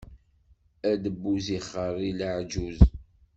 Adebbuz 0.91 1.45
ixeṛṛi 1.57 2.11
leɛǧuz. 2.19 2.79